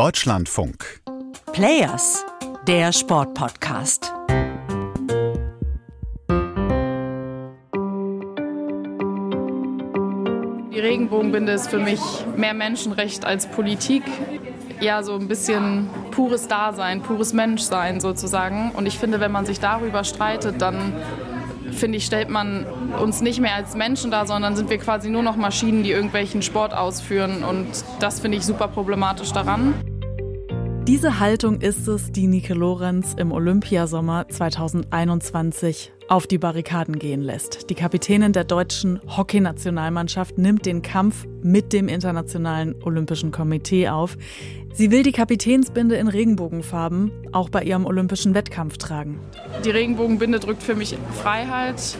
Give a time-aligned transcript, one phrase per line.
[0.00, 1.02] Deutschlandfunk.
[1.52, 2.24] Players,
[2.66, 4.10] der Sportpodcast.
[10.72, 12.00] Die Regenbogenbinde ist für mich
[12.34, 14.04] mehr Menschenrecht als Politik.
[14.80, 18.70] Ja, so ein bisschen pures Dasein, pures Menschsein sozusagen.
[18.70, 20.94] Und ich finde, wenn man sich darüber streitet, dann
[21.72, 22.64] finde ich, stellt man
[22.98, 26.40] uns nicht mehr als Menschen dar, sondern sind wir quasi nur noch Maschinen, die irgendwelchen
[26.40, 27.44] Sport ausführen.
[27.44, 27.66] Und
[28.00, 29.74] das finde ich super problematisch daran.
[30.86, 37.68] Diese Haltung ist es, die Nike Lorenz im Olympiasommer 2021 auf die Barrikaden gehen lässt.
[37.68, 44.16] Die Kapitänin der deutschen Hockeynationalmannschaft nimmt den Kampf mit dem Internationalen Olympischen Komitee auf.
[44.72, 49.20] Sie will die Kapitänsbinde in Regenbogenfarben auch bei ihrem olympischen Wettkampf tragen.
[49.64, 51.96] Die Regenbogenbinde drückt für mich Freiheit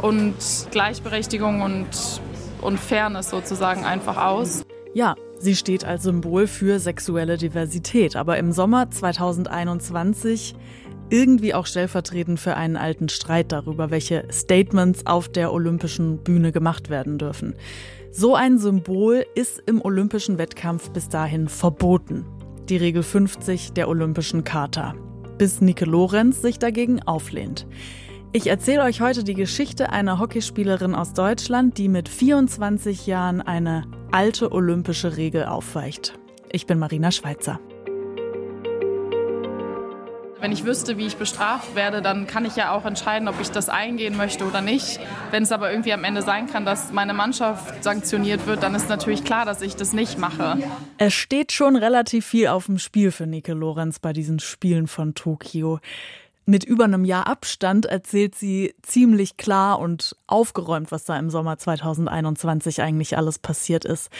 [0.00, 0.34] und
[0.70, 1.86] Gleichberechtigung und,
[2.62, 4.64] und Fairness sozusagen einfach aus.
[4.94, 10.54] Ja, sie steht als Symbol für sexuelle Diversität, aber im Sommer 2021
[11.10, 16.88] irgendwie auch stellvertretend für einen alten Streit darüber, welche Statements auf der olympischen Bühne gemacht
[16.88, 17.54] werden dürfen.
[18.12, 22.24] So ein Symbol ist im olympischen Wettkampf bis dahin verboten.
[22.68, 24.94] Die Regel 50 der Olympischen Charta.
[25.38, 27.66] Bis Nike Lorenz sich dagegen auflehnt.
[28.34, 33.84] Ich erzähle euch heute die Geschichte einer Hockeyspielerin aus Deutschland, die mit 24 Jahren eine
[34.10, 36.18] alte olympische Regel aufweicht.
[36.50, 37.60] Ich bin Marina Schweizer.
[40.40, 43.50] Wenn ich wüsste, wie ich bestraft werde, dann kann ich ja auch entscheiden, ob ich
[43.50, 44.98] das eingehen möchte oder nicht.
[45.30, 48.88] Wenn es aber irgendwie am Ende sein kann, dass meine Mannschaft sanktioniert wird, dann ist
[48.88, 50.58] natürlich klar, dass ich das nicht mache.
[50.96, 55.14] Es steht schon relativ viel auf dem Spiel für Nike Lorenz bei diesen Spielen von
[55.14, 55.80] Tokio.
[56.44, 61.56] Mit über einem Jahr Abstand erzählt sie ziemlich klar und aufgeräumt, was da im Sommer
[61.56, 64.10] 2021 eigentlich alles passiert ist.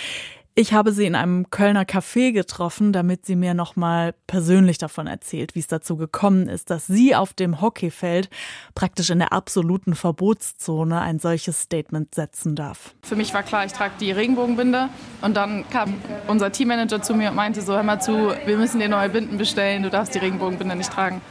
[0.55, 5.55] Ich habe sie in einem Kölner Café getroffen, damit sie mir nochmal persönlich davon erzählt,
[5.55, 8.29] wie es dazu gekommen ist, dass sie auf dem Hockeyfeld
[8.75, 12.95] praktisch in der absoluten Verbotszone ein solches Statement setzen darf.
[13.03, 14.91] Für mich war klar, ich trage die Regenbogenbinde
[15.23, 15.95] und dann kam
[16.29, 19.39] unser Teammanager zu mir und meinte so, hör mal zu, wir müssen dir neue Binden
[19.39, 21.23] bestellen, du darfst die Regenbogenbinde nicht tragen.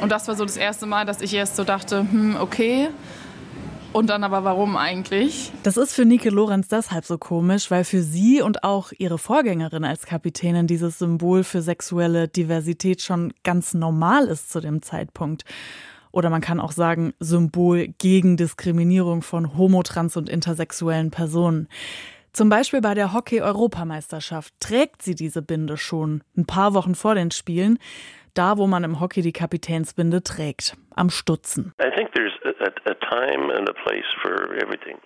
[0.00, 2.88] Und das war so das erste Mal, dass ich erst so dachte, hm, okay.
[3.92, 5.50] Und dann aber warum eigentlich?
[5.62, 9.84] Das ist für Nike Lorenz deshalb so komisch, weil für sie und auch ihre Vorgängerin
[9.84, 15.44] als Kapitänin dieses Symbol für sexuelle Diversität schon ganz normal ist zu dem Zeitpunkt.
[16.12, 21.68] Oder man kann auch sagen, Symbol gegen Diskriminierung von homo, trans und intersexuellen Personen.
[22.34, 27.30] Zum Beispiel bei der Hockey-Europameisterschaft trägt sie diese Binde schon ein paar Wochen vor den
[27.30, 27.78] Spielen
[28.36, 31.72] da wo man im Hockey die Kapitänsbinde trägt, am Stutzen.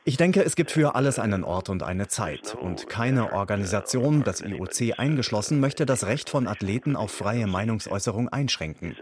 [0.05, 2.55] Ich denke, es gibt für alles einen Ort und eine Zeit.
[2.55, 8.97] Und keine Organisation, das IOC eingeschlossen, möchte das Recht von Athleten auf freie Meinungsäußerung einschränken.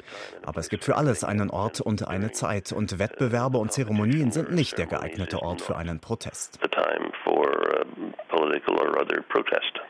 [0.44, 2.72] Aber es gibt für alles einen Ort und eine Zeit.
[2.72, 6.58] Und Wettbewerbe und Zeremonien sind nicht der geeignete Ort für einen Protest.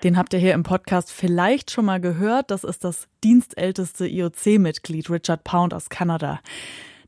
[0.02, 2.50] Den habt ihr hier im Podcast vielleicht schon mal gehört.
[2.50, 6.40] Das ist das dienstälteste IOC-Mitglied, Richard Pound aus Kanada.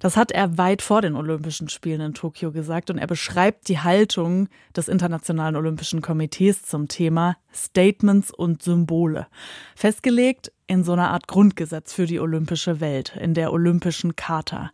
[0.01, 3.81] Das hat er weit vor den Olympischen Spielen in Tokio gesagt und er beschreibt die
[3.81, 9.27] Haltung des Internationalen Olympischen Komitees zum Thema Statements und Symbole.
[9.75, 14.71] Festgelegt in so einer Art Grundgesetz für die olympische Welt, in der Olympischen Charta.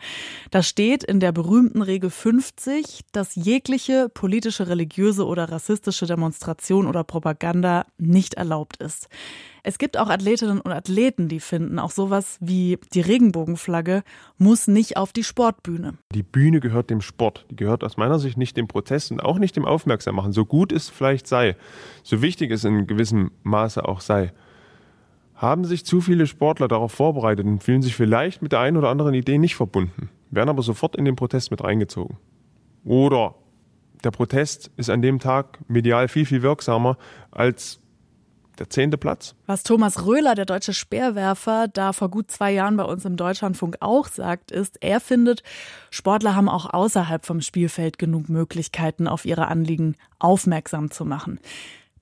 [0.50, 7.02] Da steht in der berühmten Regel 50, dass jegliche politische, religiöse oder rassistische Demonstration oder
[7.02, 9.08] Propaganda nicht erlaubt ist.
[9.68, 14.04] Es gibt auch Athletinnen und Athleten, die finden, auch sowas wie die Regenbogenflagge
[14.38, 15.94] muss nicht auf die Sportbühne.
[16.14, 17.46] Die Bühne gehört dem Sport.
[17.50, 20.30] Die gehört aus meiner Sicht nicht dem Protest und auch nicht dem Aufmerksammachen.
[20.30, 21.56] So gut es vielleicht sei,
[22.04, 24.32] so wichtig es in gewissem Maße auch sei.
[25.34, 28.88] Haben sich zu viele Sportler darauf vorbereitet und fühlen sich vielleicht mit der einen oder
[28.88, 32.16] anderen Idee nicht verbunden, werden aber sofort in den Protest mit reingezogen.
[32.84, 33.34] Oder
[34.04, 36.96] der Protest ist an dem Tag medial viel, viel wirksamer
[37.30, 37.80] als
[38.58, 39.34] der zehnte Platz.
[39.46, 43.76] Was Thomas Röhler, der deutsche Speerwerfer, da vor gut zwei Jahren bei uns im Deutschlandfunk
[43.80, 45.42] auch sagt, ist, er findet,
[45.90, 51.38] Sportler haben auch außerhalb vom Spielfeld genug Möglichkeiten, auf ihre Anliegen aufmerksam zu machen.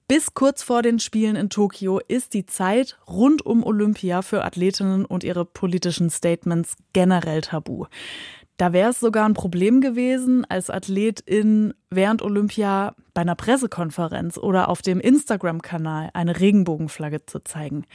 [0.07, 5.07] Bis kurz vor den Spielen in Tokio ist die Zeit rund um Olympia für Athletinnen
[5.07, 7.87] und ihre politischen Statements generell tabu.
[8.59, 14.69] Da wäre es sogar ein Problem gewesen, als Athletin während Olympia bei einer Pressekonferenz oder
[14.69, 17.87] auf dem Instagram-Kanal eine Regenbogenflagge zu zeigen.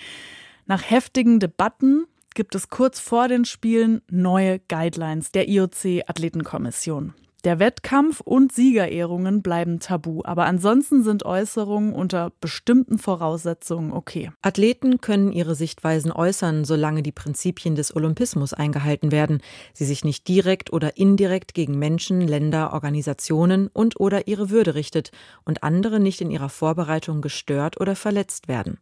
[0.66, 7.14] Nach heftigen Debatten gibt es kurz vor den Spielen neue Guidelines der IOC-Athletenkommission.
[7.46, 14.32] Der Wettkampf und Siegerehrungen bleiben tabu, aber ansonsten sind Äußerungen unter bestimmten Voraussetzungen okay.
[14.42, 19.40] Athleten können ihre Sichtweisen äußern, solange die Prinzipien des Olympismus eingehalten werden,
[19.74, 25.12] sie sich nicht direkt oder indirekt gegen Menschen, Länder, Organisationen und oder ihre Würde richtet
[25.46, 28.80] und andere nicht in ihrer Vorbereitung gestört oder verletzt werden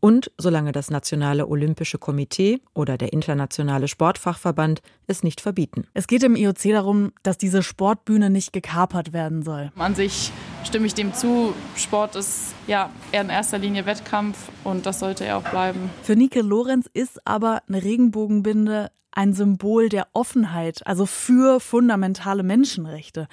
[0.00, 5.86] und solange das Nationale Olympische Komitee oder der Internationale Sportfachverband es nicht verbieten.
[5.94, 9.72] Es geht im IOC darum, dass diese Sportbühne nicht gekapert werden soll.
[9.76, 10.30] An sich
[10.64, 11.54] stimme ich dem zu.
[11.76, 15.90] Sport ist ja eher in erster Linie Wettkampf und das sollte er auch bleiben.
[16.02, 23.26] Für Nike Lorenz ist aber eine Regenbogenbinde ein Symbol der Offenheit, also für fundamentale Menschenrechte.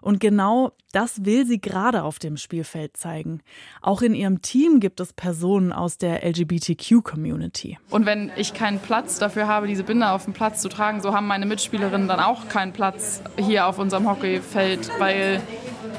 [0.00, 3.40] Und genau das will sie gerade auf dem Spielfeld zeigen.
[3.80, 7.78] Auch in ihrem Team gibt es Personen aus der LGBTQ-Community.
[7.90, 11.14] Und wenn ich keinen Platz dafür habe, diese Binde auf dem Platz zu tragen, so
[11.14, 15.40] haben meine Mitspielerinnen dann auch keinen Platz hier auf unserem Hockeyfeld, weil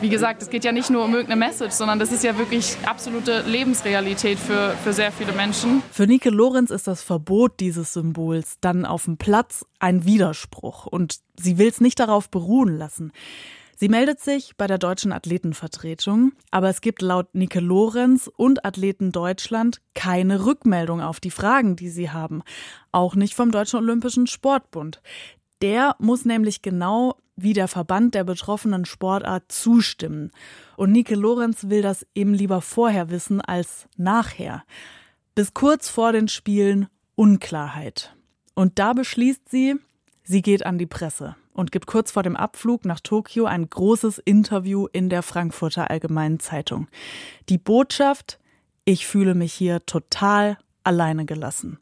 [0.01, 2.75] wie gesagt, es geht ja nicht nur um irgendeine Message, sondern das ist ja wirklich
[2.85, 5.83] absolute Lebensrealität für, für sehr viele Menschen.
[5.91, 11.19] Für Nike Lorenz ist das Verbot dieses Symbols dann auf dem Platz ein Widerspruch und
[11.39, 13.11] sie will es nicht darauf beruhen lassen.
[13.81, 19.11] Sie meldet sich bei der deutschen Athletenvertretung, aber es gibt laut Nike Lorenz und Athleten
[19.11, 22.43] Deutschland keine Rückmeldung auf die Fragen, die sie haben.
[22.91, 25.01] Auch nicht vom Deutschen Olympischen Sportbund.
[25.63, 30.29] Der muss nämlich genau wie der Verband der betroffenen Sportart zustimmen.
[30.77, 34.63] Und Nike Lorenz will das eben lieber vorher wissen als nachher.
[35.33, 38.15] Bis kurz vor den Spielen Unklarheit.
[38.53, 39.77] Und da beschließt sie,
[40.21, 44.19] sie geht an die Presse und gibt kurz vor dem Abflug nach Tokio ein großes
[44.19, 46.87] Interview in der Frankfurter Allgemeinen Zeitung.
[47.49, 48.39] Die Botschaft,
[48.85, 51.79] ich fühle mich hier total alleine gelassen.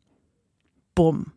[0.96, 1.32] Bumm.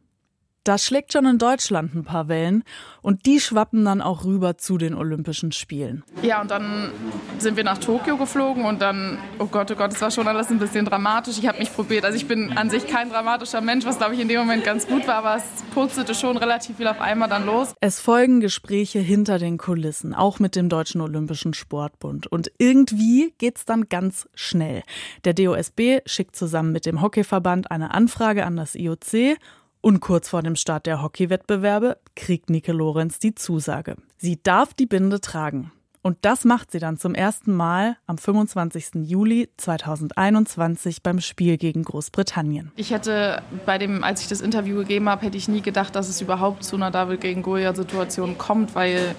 [0.65, 2.63] Das schlägt schon in Deutschland ein paar Wellen
[3.01, 6.05] und die schwappen dann auch rüber zu den Olympischen Spielen.
[6.23, 6.93] Ja, und dann
[7.39, 10.51] sind wir nach Tokio geflogen und dann, oh Gott, oh Gott, es war schon alles
[10.51, 11.37] ein bisschen dramatisch.
[11.39, 14.21] Ich habe mich probiert, also ich bin an sich kein dramatischer Mensch, was glaube ich
[14.21, 17.45] in dem Moment ganz gut war, aber es purzelte schon relativ viel auf einmal dann
[17.45, 17.75] los.
[17.81, 22.29] Es folgen Gespräche hinter den Kulissen, auch mit dem Deutschen Olympischen Sportbund.
[22.29, 24.85] Und irgendwie geht es dann ganz schnell.
[25.25, 29.39] Der DOSB schickt zusammen mit dem Hockeyverband eine Anfrage an das IOC
[29.83, 33.97] und kurz vor dem Start der Hockeywettbewerbe kriegt Nike Lorenz die Zusage.
[34.17, 35.73] Sie darf die Binde tragen.
[36.05, 39.05] Und das macht sie dann zum ersten Mal am 25.
[39.05, 42.73] Juli 2021 beim Spiel gegen Großbritannien.
[42.75, 46.09] Ich hätte bei dem, als ich das Interview gegeben habe, hätte ich nie gedacht, dass
[46.09, 49.15] es überhaupt zu einer David gegen Goliath-Situation kommt, weil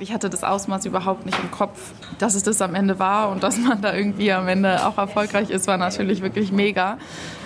[0.00, 1.92] ich hatte das Ausmaß überhaupt nicht im Kopf.
[2.18, 5.50] Dass es das am Ende war und dass man da irgendwie am Ende auch erfolgreich
[5.50, 6.98] ist, war natürlich wirklich mega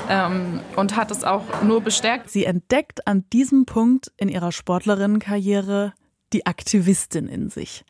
[0.09, 2.31] ähm, und hat es auch nur bestärkt.
[2.31, 5.93] Sie entdeckt an diesem Punkt in ihrer Sportlerinnenkarriere
[6.33, 7.85] die Aktivistin in sich.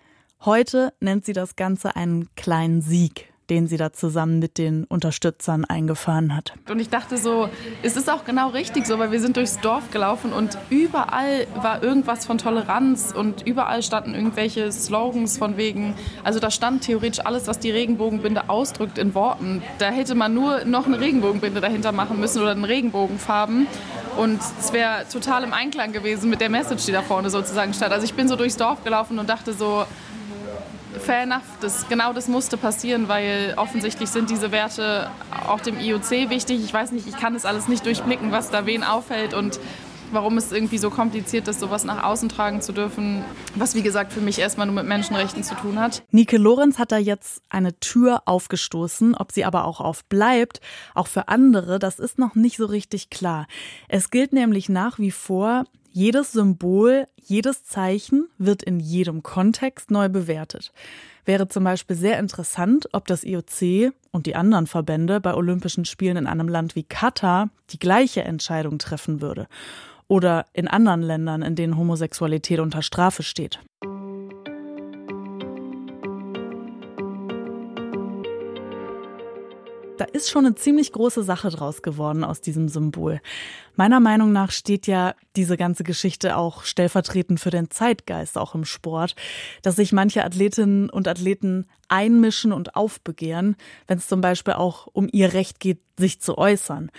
[0.45, 5.65] Heute nennt sie das Ganze einen kleinen Sieg den sie da zusammen mit den Unterstützern
[5.65, 6.55] eingefahren hat.
[6.71, 7.49] Und ich dachte so,
[7.83, 11.83] es ist auch genau richtig so, weil wir sind durchs Dorf gelaufen und überall war
[11.83, 17.49] irgendwas von Toleranz und überall standen irgendwelche Slogans von wegen, also da stand theoretisch alles,
[17.49, 19.63] was die Regenbogenbinde ausdrückt in Worten.
[19.79, 23.67] Da hätte man nur noch eine Regenbogenbinde dahinter machen müssen oder einen Regenbogenfarben.
[24.17, 27.93] Und es wäre total im Einklang gewesen mit der Message, die da vorne sozusagen stand.
[27.93, 29.87] Also ich bin so durchs Dorf gelaufen und dachte so,
[31.01, 35.11] fair enough, das, genau das musste passieren, weil offensichtlich sind diese Werte
[35.49, 36.63] auch dem IOC wichtig.
[36.65, 39.59] Ich weiß nicht, ich kann das alles nicht durchblicken, was da wen auffällt und
[40.13, 44.13] warum es irgendwie so kompliziert ist, sowas nach außen tragen zu dürfen, was wie gesagt
[44.13, 46.03] für mich erstmal nur mit Menschenrechten zu tun hat.
[46.11, 50.61] Nike Lorenz hat da jetzt eine Tür aufgestoßen, ob sie aber auch aufbleibt,
[50.95, 53.47] auch für andere, das ist noch nicht so richtig klar.
[53.89, 60.09] Es gilt nämlich nach wie vor, jedes Symbol, jedes Zeichen wird in jedem Kontext neu
[60.09, 60.73] bewertet.
[61.25, 66.17] Wäre zum Beispiel sehr interessant, ob das IOC und die anderen Verbände bei Olympischen Spielen
[66.17, 69.47] in einem Land wie Katar die gleiche Entscheidung treffen würde.
[70.09, 73.61] Oder in anderen Ländern, in denen Homosexualität unter Strafe steht.
[80.01, 83.21] Da ist schon eine ziemlich große Sache draus geworden aus diesem Symbol.
[83.77, 88.65] Meiner Meinung nach steht ja diese ganze Geschichte auch stellvertretend für den Zeitgeist, auch im
[88.65, 89.15] Sport,
[89.61, 93.57] dass sich manche Athletinnen und Athleten einmischen und aufbegehren,
[93.89, 96.91] wenn es zum Beispiel auch um ihr Recht geht, sich zu äußern.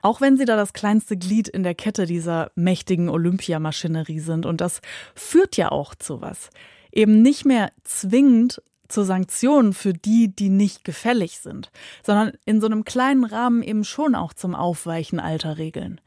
[0.00, 4.46] Auch wenn sie da das kleinste Glied in der Kette dieser mächtigen Olympiamaschinerie sind.
[4.46, 4.80] Und das
[5.14, 6.48] führt ja auch zu was.
[6.92, 11.70] Eben nicht mehr zwingend zu Sanktionen für die, die nicht gefällig sind,
[12.04, 16.00] sondern in so einem kleinen Rahmen eben schon auch zum Aufweichen alter Regeln.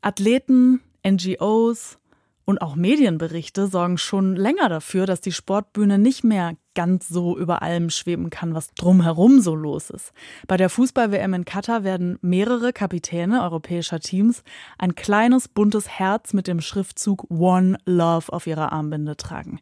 [0.00, 1.98] Athleten, NGOs
[2.44, 7.60] Und auch Medienberichte sorgen schon länger dafür, dass die Sportbühne nicht mehr ganz so über
[7.60, 10.12] allem schweben kann, was drumherum so los ist.
[10.46, 14.44] Bei der Fußball-WM in Katar werden mehrere Kapitäne europäischer Teams
[14.78, 19.60] ein kleines buntes Herz mit dem Schriftzug One Love auf ihrer Armbinde tragen.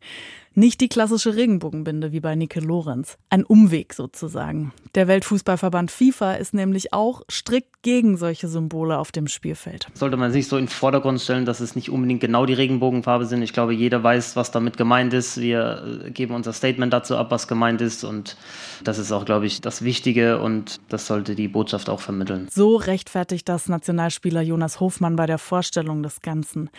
[0.58, 3.18] Nicht die klassische Regenbogenbinde wie bei Nike Lorenz.
[3.28, 4.72] Ein Umweg sozusagen.
[4.94, 9.88] Der Weltfußballverband FIFA ist nämlich auch strikt gegen solche Symbole auf dem Spielfeld.
[9.92, 13.26] Sollte man sich so in den Vordergrund stellen, dass es nicht unbedingt genau die Regenbogenfarbe
[13.26, 13.42] sind.
[13.42, 15.38] Ich glaube, jeder weiß, was damit gemeint ist.
[15.38, 18.02] Wir äh, geben unser Statement dazu ab, was gemeint ist.
[18.02, 18.38] Und
[18.82, 22.48] das ist auch, glaube ich, das Wichtige und das sollte die Botschaft auch vermitteln.
[22.50, 26.70] So rechtfertigt das Nationalspieler Jonas Hofmann bei der Vorstellung des Ganzen.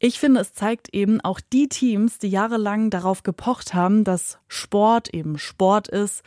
[0.00, 5.12] Ich finde, es zeigt eben auch die Teams, die jahrelang darauf gepocht haben, dass Sport
[5.12, 6.22] eben Sport ist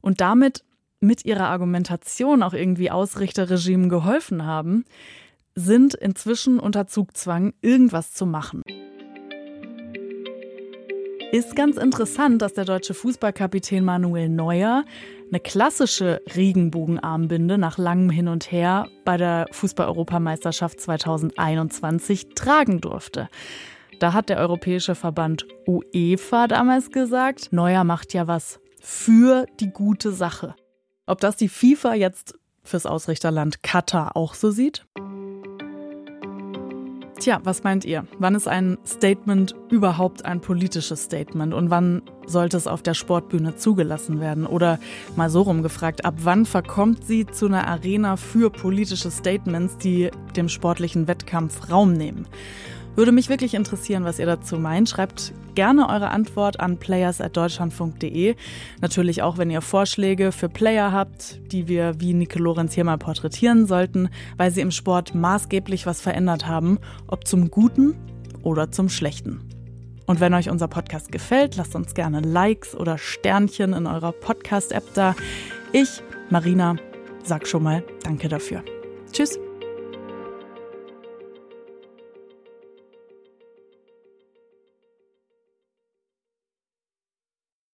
[0.00, 0.64] und damit
[0.98, 4.84] mit ihrer Argumentation auch irgendwie Ausrichterregimen geholfen haben,
[5.54, 8.62] sind inzwischen unter Zugzwang, irgendwas zu machen.
[11.32, 14.84] Ist ganz interessant, dass der deutsche Fußballkapitän Manuel Neuer
[15.30, 23.30] eine klassische Regenbogenarmbinde nach langem Hin und Her bei der Fußball-Europameisterschaft 2021 tragen durfte.
[23.98, 30.12] Da hat der Europäische Verband UEFA damals gesagt, Neuer macht ja was für die gute
[30.12, 30.54] Sache.
[31.06, 34.84] Ob das die FIFA jetzt fürs Ausrichterland Katar auch so sieht?
[37.22, 38.04] Tja, was meint ihr?
[38.18, 43.54] Wann ist ein Statement überhaupt ein politisches Statement und wann sollte es auf der Sportbühne
[43.54, 44.44] zugelassen werden?
[44.44, 44.80] Oder
[45.14, 50.48] mal so rumgefragt, ab wann verkommt sie zu einer Arena für politische Statements, die dem
[50.48, 52.26] sportlichen Wettkampf Raum nehmen?
[52.94, 54.88] Würde mich wirklich interessieren, was ihr dazu meint.
[54.88, 58.34] Schreibt gerne eure Antwort an players.deutschlandfunk.de.
[58.80, 62.98] Natürlich auch, wenn ihr Vorschläge für Player habt, die wir wie Nike Lorenz hier mal
[62.98, 67.94] porträtieren sollten, weil sie im Sport maßgeblich was verändert haben, ob zum Guten
[68.42, 69.40] oder zum Schlechten.
[70.06, 74.84] Und wenn euch unser Podcast gefällt, lasst uns gerne Likes oder Sternchen in eurer Podcast-App
[74.94, 75.14] da.
[75.72, 76.76] Ich, Marina,
[77.24, 78.62] sag schon mal Danke dafür.
[79.12, 79.38] Tschüss.